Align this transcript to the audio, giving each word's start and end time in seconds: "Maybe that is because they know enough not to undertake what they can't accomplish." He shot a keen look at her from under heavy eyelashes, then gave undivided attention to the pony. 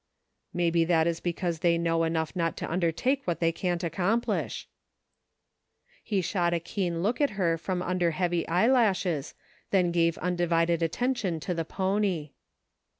"Maybe 0.51 0.83
that 0.85 1.05
is 1.05 1.19
because 1.19 1.59
they 1.59 1.77
know 1.77 2.05
enough 2.05 2.35
not 2.35 2.57
to 2.57 2.71
undertake 2.71 3.21
what 3.27 3.39
they 3.39 3.51
can't 3.51 3.83
accomplish." 3.83 4.67
He 6.03 6.21
shot 6.21 6.55
a 6.55 6.59
keen 6.59 7.03
look 7.03 7.21
at 7.21 7.29
her 7.37 7.55
from 7.55 7.83
under 7.83 8.09
heavy 8.09 8.47
eyelashes, 8.47 9.35
then 9.69 9.91
gave 9.91 10.17
undivided 10.17 10.81
attention 10.81 11.39
to 11.41 11.53
the 11.53 11.65
pony. 11.65 12.31